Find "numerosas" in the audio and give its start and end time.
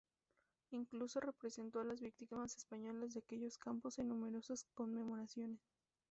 4.09-4.65